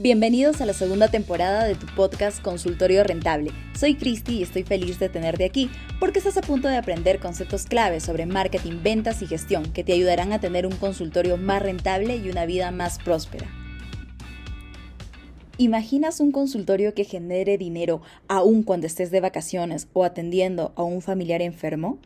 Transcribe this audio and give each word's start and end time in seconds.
Bienvenidos 0.00 0.60
a 0.60 0.64
la 0.64 0.74
segunda 0.74 1.08
temporada 1.08 1.64
de 1.64 1.74
tu 1.74 1.86
podcast 1.96 2.40
Consultorio 2.40 3.02
Rentable. 3.02 3.50
Soy 3.76 3.96
Cristi 3.96 4.36
y 4.36 4.42
estoy 4.44 4.62
feliz 4.62 5.00
de 5.00 5.08
tenerte 5.08 5.44
aquí 5.44 5.68
porque 5.98 6.20
estás 6.20 6.36
a 6.36 6.40
punto 6.40 6.68
de 6.68 6.76
aprender 6.76 7.18
conceptos 7.18 7.66
claves 7.66 8.04
sobre 8.04 8.24
marketing, 8.24 8.80
ventas 8.84 9.22
y 9.22 9.26
gestión 9.26 9.72
que 9.72 9.82
te 9.82 9.94
ayudarán 9.94 10.32
a 10.32 10.38
tener 10.38 10.66
un 10.66 10.76
consultorio 10.76 11.36
más 11.36 11.62
rentable 11.62 12.14
y 12.14 12.30
una 12.30 12.46
vida 12.46 12.70
más 12.70 13.00
próspera. 13.00 13.48
¿Imaginas 15.56 16.20
un 16.20 16.30
consultorio 16.30 16.94
que 16.94 17.02
genere 17.02 17.58
dinero 17.58 18.00
aún 18.28 18.62
cuando 18.62 18.86
estés 18.86 19.10
de 19.10 19.20
vacaciones 19.20 19.88
o 19.94 20.04
atendiendo 20.04 20.72
a 20.76 20.84
un 20.84 21.02
familiar 21.02 21.42
enfermo? 21.42 21.98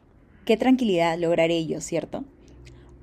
Qué 0.46 0.56
tranquilidad 0.56 1.18
lograr 1.18 1.50
ello, 1.50 1.82
¿cierto? 1.82 2.24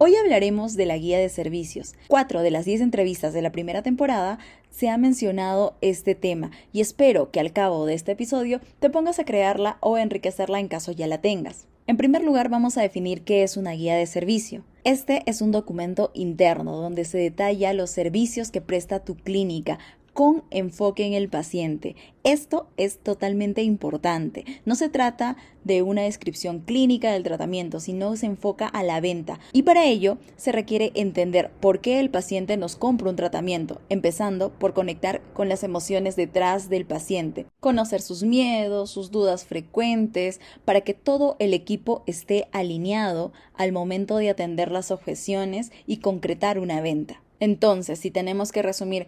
Hoy 0.01 0.15
hablaremos 0.15 0.77
de 0.77 0.85
la 0.85 0.97
guía 0.97 1.19
de 1.19 1.27
servicios. 1.27 1.93
Cuatro 2.07 2.41
de 2.41 2.51
las 2.51 2.63
diez 2.63 2.79
entrevistas 2.79 3.33
de 3.33 3.41
la 3.41 3.51
primera 3.51 3.83
temporada 3.83 4.39
se 4.69 4.87
ha 4.87 4.97
mencionado 4.97 5.75
este 5.81 6.15
tema 6.15 6.51
y 6.71 6.79
espero 6.79 7.31
que 7.31 7.41
al 7.41 7.51
cabo 7.51 7.85
de 7.85 7.95
este 7.95 8.13
episodio 8.13 8.61
te 8.79 8.89
pongas 8.89 9.19
a 9.19 9.25
crearla 9.25 9.77
o 9.81 9.97
enriquecerla 9.97 10.61
en 10.61 10.69
caso 10.69 10.93
ya 10.93 11.05
la 11.05 11.19
tengas. 11.19 11.67
En 11.85 11.97
primer 11.97 12.23
lugar 12.23 12.47
vamos 12.47 12.77
a 12.77 12.81
definir 12.81 13.23
qué 13.23 13.43
es 13.43 13.57
una 13.57 13.73
guía 13.73 13.97
de 13.97 14.05
servicio. 14.05 14.63
Este 14.85 15.21
es 15.25 15.41
un 15.41 15.51
documento 15.51 16.11
interno 16.13 16.77
donde 16.77 17.03
se 17.03 17.17
detalla 17.17 17.73
los 17.73 17.89
servicios 17.89 18.51
que 18.51 18.61
presta 18.61 19.03
tu 19.03 19.17
clínica 19.17 19.79
con 20.13 20.43
enfoque 20.51 21.05
en 21.05 21.13
el 21.13 21.29
paciente. 21.29 21.95
Esto 22.23 22.67
es 22.77 22.99
totalmente 22.99 23.63
importante. 23.63 24.45
No 24.65 24.75
se 24.75 24.89
trata 24.89 25.37
de 25.63 25.81
una 25.81 26.01
descripción 26.01 26.59
clínica 26.59 27.11
del 27.11 27.23
tratamiento, 27.23 27.79
sino 27.79 28.15
se 28.15 28.25
enfoca 28.25 28.67
a 28.67 28.83
la 28.83 28.99
venta. 29.01 29.39
Y 29.53 29.63
para 29.63 29.85
ello 29.85 30.17
se 30.35 30.51
requiere 30.51 30.91
entender 30.95 31.51
por 31.59 31.79
qué 31.79 31.99
el 31.99 32.09
paciente 32.09 32.57
nos 32.57 32.75
compra 32.75 33.09
un 33.09 33.15
tratamiento, 33.15 33.81
empezando 33.89 34.51
por 34.51 34.73
conectar 34.73 35.21
con 35.33 35.49
las 35.49 35.63
emociones 35.63 36.15
detrás 36.15 36.69
del 36.69 36.85
paciente, 36.85 37.45
conocer 37.59 38.01
sus 38.01 38.23
miedos, 38.23 38.89
sus 38.91 39.11
dudas 39.11 39.45
frecuentes, 39.45 40.41
para 40.65 40.81
que 40.81 40.93
todo 40.93 41.35
el 41.39 41.53
equipo 41.53 42.03
esté 42.05 42.47
alineado 42.51 43.31
al 43.53 43.71
momento 43.71 44.17
de 44.17 44.29
atender 44.29 44.71
las 44.71 44.91
objeciones 44.91 45.71
y 45.87 45.97
concretar 45.97 46.59
una 46.59 46.81
venta. 46.81 47.21
Entonces, 47.39 47.99
si 47.99 48.11
tenemos 48.11 48.51
que 48.51 48.61
resumir 48.61 49.07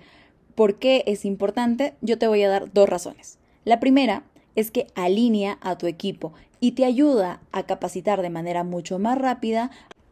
¿Por 0.62 0.78
qué 0.78 1.04
es 1.08 1.26
importante? 1.26 1.96
Yo 2.02 2.20
te 2.20 2.28
voy 2.28 2.44
a 2.44 2.48
dar 2.48 2.72
dos 2.72 2.88
razones. 2.88 3.40
La 3.66 3.80
primera 3.80 4.26
es 4.56 4.70
que 4.70 4.86
alinea 4.94 5.58
a 5.60 5.80
tu 5.80 5.88
equipo 5.88 6.34
y 6.60 6.74
te 6.74 6.86
ayuda 6.86 7.42
a 7.52 7.64
capacitar 7.66 8.22
de 8.22 8.30
manera 8.30 8.64
mucho 8.64 9.00
más 9.00 9.18
rápida 9.18 9.72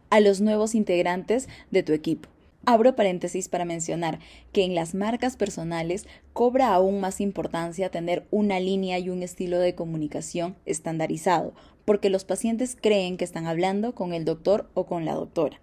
a 0.10 0.20
los 0.20 0.42
nuevos 0.42 0.74
integrantes 0.74 1.48
de 1.70 1.84
tu 1.84 1.94
equipo. 1.94 2.30
Abro 2.66 2.96
paréntesis 2.96 3.48
para 3.48 3.64
mencionar 3.64 4.18
que 4.52 4.64
en 4.64 4.74
las 4.74 4.96
marcas 4.96 5.38
personales 5.38 6.08
cobra 6.34 6.74
aún 6.74 7.00
más 7.00 7.22
importancia 7.22 7.92
tener 7.92 8.26
una 8.32 8.60
línea 8.60 8.98
y 8.98 9.10
un 9.10 9.22
estilo 9.22 9.60
de 9.60 9.76
comunicación 9.76 10.56
estandarizado, 10.66 11.54
porque 11.86 12.10
los 12.10 12.26
pacientes 12.26 12.76
creen 12.76 13.18
que 13.18 13.24
están 13.24 13.46
hablando 13.46 13.94
con 13.94 14.14
el 14.14 14.26
doctor 14.26 14.68
o 14.74 14.88
con 14.88 15.06
la 15.06 15.14
doctora. 15.14 15.62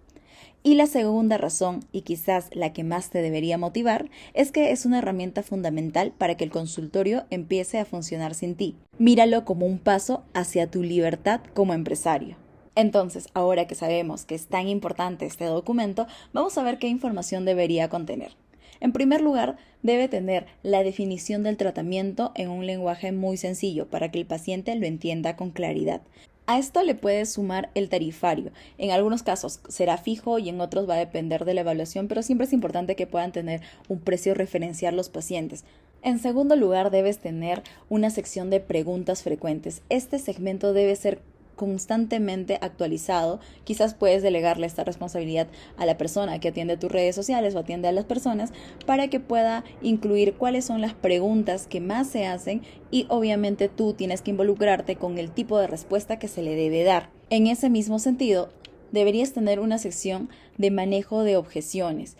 Y 0.63 0.75
la 0.75 0.87
segunda 0.87 1.37
razón, 1.37 1.85
y 1.91 2.01
quizás 2.01 2.49
la 2.53 2.73
que 2.73 2.83
más 2.83 3.09
te 3.09 3.21
debería 3.21 3.57
motivar, 3.57 4.09
es 4.33 4.51
que 4.51 4.71
es 4.71 4.85
una 4.85 4.99
herramienta 4.99 5.43
fundamental 5.43 6.11
para 6.17 6.35
que 6.35 6.43
el 6.43 6.51
consultorio 6.51 7.25
empiece 7.29 7.79
a 7.79 7.85
funcionar 7.85 8.33
sin 8.33 8.55
ti. 8.55 8.75
Míralo 8.97 9.45
como 9.45 9.65
un 9.65 9.79
paso 9.79 10.23
hacia 10.33 10.69
tu 10.69 10.83
libertad 10.83 11.41
como 11.53 11.73
empresario. 11.73 12.35
Entonces, 12.75 13.29
ahora 13.33 13.65
que 13.65 13.75
sabemos 13.75 14.25
que 14.25 14.35
es 14.35 14.47
tan 14.47 14.67
importante 14.67 15.25
este 15.25 15.45
documento, 15.45 16.05
vamos 16.33 16.57
a 16.57 16.63
ver 16.63 16.77
qué 16.77 16.87
información 16.87 17.45
debería 17.45 17.89
contener. 17.89 18.35
En 18.79 18.91
primer 18.91 19.21
lugar, 19.21 19.57
debe 19.81 20.07
tener 20.07 20.45
la 20.61 20.83
definición 20.83 21.43
del 21.43 21.57
tratamiento 21.57 22.31
en 22.35 22.49
un 22.49 22.67
lenguaje 22.67 23.11
muy 23.11 23.37
sencillo 23.37 23.87
para 23.87 24.11
que 24.11 24.19
el 24.19 24.27
paciente 24.27 24.75
lo 24.75 24.85
entienda 24.85 25.35
con 25.35 25.51
claridad. 25.51 26.01
A 26.49 26.57
esto 26.59 26.81
le 26.81 26.95
puedes 26.95 27.33
sumar 27.33 27.69
el 27.75 27.89
tarifario. 27.89 28.51
En 28.77 28.91
algunos 28.91 29.21
casos 29.21 29.59
será 29.67 29.97
fijo 29.97 30.39
y 30.39 30.47
en 30.47 30.61
otros 30.61 30.89
va 30.89 30.93
a 30.93 30.99
depender 30.99 31.43
de 31.43 31.53
la 31.53 31.59
evaluación, 31.59 32.07
pero 32.07 32.23
siempre 32.23 32.47
es 32.47 32.53
importante 32.53 32.95
que 32.95 33.05
puedan 33.05 33.33
tener 33.33 33.61
un 33.89 33.99
precio 33.99 34.33
referencial 34.33 34.95
los 34.95 35.09
pacientes. 35.09 35.65
En 36.03 36.19
segundo 36.19 36.55
lugar, 36.55 36.89
debes 36.89 37.19
tener 37.19 37.63
una 37.89 38.09
sección 38.11 38.49
de 38.49 38.61
preguntas 38.61 39.23
frecuentes. 39.23 39.81
Este 39.89 40.19
segmento 40.19 40.71
debe 40.71 40.95
ser 40.95 41.19
constantemente 41.57 42.57
actualizado. 42.61 43.41
Quizás 43.65 43.93
puedes 43.93 44.23
delegarle 44.23 44.65
esta 44.65 44.85
responsabilidad 44.85 45.47
a 45.75 45.85
la 45.85 45.97
persona 45.97 46.39
que 46.39 46.47
atiende 46.47 46.77
tus 46.77 46.89
redes 46.89 47.13
sociales 47.13 47.53
o 47.53 47.59
atiende 47.59 47.89
a 47.89 47.91
las 47.91 48.05
personas 48.05 48.53
para 48.85 49.09
que 49.09 49.19
pueda 49.19 49.65
incluir 49.81 50.35
cuáles 50.35 50.63
son 50.63 50.79
las 50.79 50.93
preguntas 50.93 51.67
que 51.67 51.81
más 51.81 52.07
se 52.07 52.25
hacen 52.25 52.61
y 52.89 53.05
obviamente 53.09 53.67
tú 53.67 53.91
tienes 53.91 54.21
que 54.21 54.31
involucrarte 54.31 54.95
con 54.95 55.17
el 55.17 55.31
tipo 55.31 55.59
de 55.59 55.67
respuesta 55.67 56.17
que 56.17 56.29
se 56.29 56.41
le 56.41 56.55
debe 56.55 56.85
dar. 56.85 57.09
En 57.29 57.47
ese 57.47 57.69
mismo 57.69 57.99
sentido, 57.99 58.47
deberías 58.93 59.33
tener 59.33 59.59
una 59.59 59.77
sección 59.77 60.29
de 60.57 60.71
manejo 60.71 61.23
de 61.23 61.35
objeciones 61.35 62.15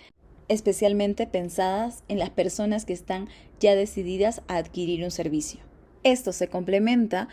especialmente 0.50 1.28
pensadas 1.28 2.04
en 2.08 2.20
las 2.20 2.30
personas 2.30 2.86
que 2.86 2.94
están 2.94 3.28
ya 3.60 3.76
decididas 3.76 4.42
a 4.48 4.58
adquirir 4.58 5.04
un 5.04 5.12
servicio. 5.12 5.60
Esto 6.04 6.32
se 6.32 6.48
complementa 6.48 7.28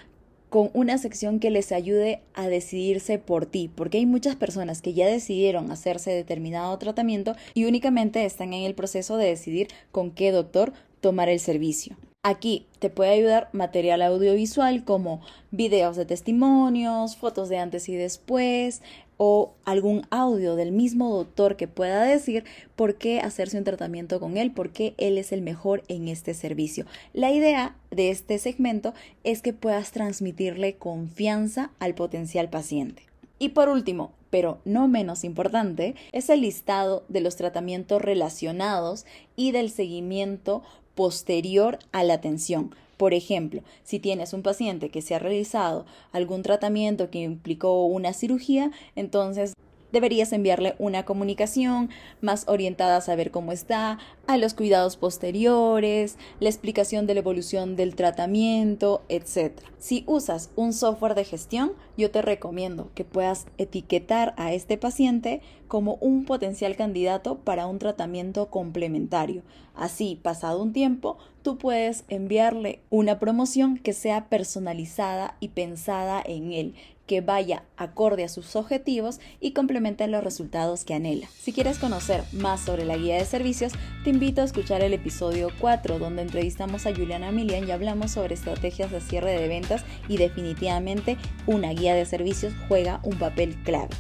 con 0.54 0.70
una 0.72 0.98
sección 0.98 1.41
que 1.41 1.50
les 1.50 1.72
ayude 1.72 2.20
a 2.32 2.47
decidirse 2.47 3.19
por 3.19 3.44
ti, 3.44 3.69
porque 3.75 3.98
hay 3.98 4.06
muchas 4.06 4.37
personas 4.37 4.82
que 4.82 4.94
ya 4.94 5.04
decidieron 5.04 5.72
hacerse 5.72 6.12
determinado 6.12 6.78
tratamiento 6.78 7.34
y 7.54 7.65
únicamente 7.65 8.25
están 8.25 8.53
en 8.53 8.62
el 8.62 8.76
proceso 8.76 9.16
de 9.16 9.26
decidir 9.26 9.66
con 9.91 10.12
qué 10.12 10.31
doctor 10.31 10.72
tomar 11.00 11.28
el 11.28 11.41
servicio. 11.41 11.97
Aquí 12.22 12.66
te 12.78 12.88
puede 12.88 13.10
ayudar 13.10 13.48
material 13.50 14.00
audiovisual 14.00 14.84
como 14.84 15.20
videos 15.50 15.97
de 15.97 16.06
testimonios, 16.06 17.16
fotos 17.16 17.48
de 17.48 17.59
antes 17.59 17.88
y 17.88 17.97
después, 17.97 18.81
o 19.16 19.54
algún 19.64 20.06
audio 20.10 20.56
del 20.56 20.72
mismo 20.72 21.14
doctor 21.14 21.56
que 21.56 21.69
pueda 21.69 22.02
decir 22.02 22.44
por 22.76 22.97
qué 22.97 23.20
hacerse 23.20 23.58
un 23.58 23.64
tratamiento 23.64 24.20
con 24.20 24.36
él, 24.36 24.50
por 24.52 24.70
qué 24.70 24.94
él 24.98 25.19
es 25.19 25.32
el 25.32 25.42
mejor 25.42 25.82
en 25.88 26.08
este 26.08 26.34
servicio. 26.34 26.86
La 27.12 27.30
idea 27.30 27.76
de 27.91 28.10
este 28.10 28.38
segmento 28.38 28.94
es 29.22 29.42
que 29.42 29.53
puedas 29.53 29.92
transmitirle 29.92 30.76
confianza 30.76 31.70
al 31.78 31.94
potencial 31.94 32.48
paciente. 32.48 33.03
Y 33.38 33.50
por 33.50 33.69
último, 33.69 34.12
pero 34.30 34.58
no 34.64 34.88
menos 34.88 35.24
importante, 35.24 35.94
es 36.12 36.28
el 36.28 36.41
listado 36.41 37.04
de 37.08 37.20
los 37.20 37.36
tratamientos 37.36 38.03
relacionados 38.03 39.06
y 39.36 39.53
del 39.53 39.70
seguimiento 39.70 40.62
posterior 40.94 41.78
a 41.92 42.04
la 42.04 42.14
atención 42.14 42.74
por 42.97 43.15
ejemplo, 43.15 43.62
si 43.82 43.99
tienes 43.99 44.32
un 44.32 44.43
paciente 44.43 44.91
que 44.91 45.03
se 45.03 45.15
ha 45.15 45.19
realizado 45.19 45.87
algún 46.12 46.43
tratamiento 46.43 47.10
que 47.10 47.21
implicó 47.21 47.87
una 47.87 48.12
cirugía, 48.12 48.71
entonces 48.97 49.55
deberías 49.94 50.32
enviarle 50.34 50.75
una 50.78 51.06
comunicación 51.06 51.88
más 52.21 52.44
orientada 52.49 52.99
a 52.99 53.00
saber 53.00 53.31
cómo 53.31 53.53
está, 53.53 53.99
a 54.27 54.37
los 54.37 54.53
cuidados 54.53 54.99
posteriores, 54.99 56.19
la 56.41 56.50
explicación 56.50 57.06
de 57.06 57.15
la 57.15 57.21
evolución 57.21 57.77
del 57.77 57.94
tratamiento, 57.94 59.03
etc. 59.09 59.53
Si 59.78 60.04
usas 60.06 60.50
un 60.56 60.75
software 60.75 61.15
de 61.15 61.25
gestión, 61.25 61.72
yo 61.97 62.10
te 62.10 62.21
recomiendo 62.21 62.91
que 62.94 63.04
puedas 63.04 63.47
etiquetar 63.56 64.34
a 64.37 64.53
este 64.53 64.77
paciente 64.77 65.41
como 65.69 65.94
un 65.97 66.25
potencial 66.25 66.77
candidato 66.77 67.38
para 67.38 67.66
un 67.66 67.78
tratamiento 67.78 68.50
complementario. 68.50 69.43
Así, 69.75 70.19
pasado 70.22 70.62
un 70.62 70.72
tiempo, 70.72 71.19
tú 71.43 71.59
puedes 71.59 72.04
enviarle 72.09 72.81
una 72.91 73.19
promoción 73.19 73.77
que 73.77 73.93
sea 73.93 74.28
personalizada 74.28 75.37
y 75.41 75.49
pensada 75.49 76.22
en 76.25 76.53
él, 76.53 76.75
que 77.06 77.20
vaya 77.20 77.65
acorde 77.76 78.25
a 78.25 78.28
sus 78.28 78.56
objetivos 78.56 79.20
y 79.41 79.53
complemente 79.53 80.06
los 80.09 80.25
resultados 80.25 80.84
que 80.84 80.94
anhela. 80.94 81.28
Si 81.38 81.53
quieres 81.53 81.78
conocer 81.78 82.25
más 82.32 82.60
sobre 82.60 82.84
la 82.84 82.97
guía 82.97 83.16
de 83.16 83.25
servicios, 83.25 83.72
te 84.04 84.10
invito 84.10 84.41
a 84.41 84.44
escuchar 84.44 84.82
el 84.82 84.94
episodio 84.94 85.48
4 85.60 85.98
donde 85.98 86.22
entrevistamos 86.22 86.86
a 86.86 86.95
Juliana 86.95 87.33
Milian 87.33 87.68
y 87.68 87.72
hablamos 87.72 88.12
sobre 88.12 88.34
estrategias 88.34 88.91
de 88.91 89.01
cierre 89.01 89.39
de 89.39 89.48
ventas 89.48 89.84
y 90.09 90.16
definitivamente 90.16 91.16
una 91.47 91.71
guía 91.71 91.95
de 91.95 92.06
servicios 92.06 92.53
juega 92.68 93.01
un 93.03 93.18
papel 93.18 93.56
clave. 93.65 93.95